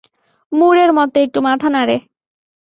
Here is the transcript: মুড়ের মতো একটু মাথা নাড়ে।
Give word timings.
মুড়ের 0.51 0.91
মতো 0.93 1.17
একটু 1.19 1.39
মাথা 1.47 1.67
নাড়ে। 1.69 1.97